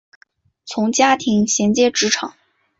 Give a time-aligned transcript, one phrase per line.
[0.65, 2.33] 从家庭衔接职场